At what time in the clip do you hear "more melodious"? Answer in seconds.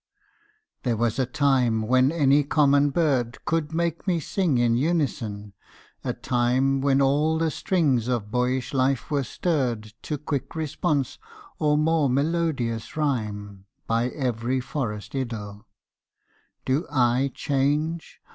11.77-12.97